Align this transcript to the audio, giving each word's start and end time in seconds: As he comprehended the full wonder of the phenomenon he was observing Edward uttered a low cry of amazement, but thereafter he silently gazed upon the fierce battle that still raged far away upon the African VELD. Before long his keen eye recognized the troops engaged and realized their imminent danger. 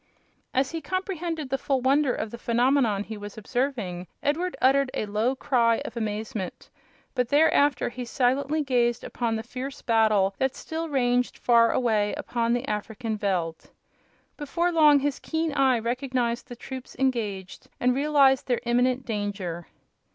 As 0.51 0.71
he 0.71 0.81
comprehended 0.81 1.51
the 1.51 1.59
full 1.59 1.79
wonder 1.79 2.11
of 2.11 2.31
the 2.31 2.39
phenomenon 2.39 3.03
he 3.03 3.17
was 3.17 3.37
observing 3.37 4.07
Edward 4.23 4.57
uttered 4.59 4.89
a 4.95 5.05
low 5.05 5.35
cry 5.35 5.77
of 5.85 5.95
amazement, 5.95 6.71
but 7.13 7.29
thereafter 7.29 7.87
he 7.89 8.03
silently 8.03 8.63
gazed 8.63 9.03
upon 9.03 9.35
the 9.35 9.43
fierce 9.43 9.83
battle 9.83 10.33
that 10.39 10.55
still 10.55 10.89
raged 10.89 11.37
far 11.37 11.71
away 11.71 12.15
upon 12.15 12.53
the 12.53 12.67
African 12.67 13.15
VELD. 13.15 13.69
Before 14.37 14.71
long 14.71 14.97
his 14.97 15.19
keen 15.19 15.53
eye 15.53 15.77
recognized 15.77 16.47
the 16.47 16.55
troops 16.55 16.95
engaged 16.97 17.69
and 17.79 17.93
realized 17.93 18.47
their 18.47 18.61
imminent 18.63 19.05
danger. 19.05 19.67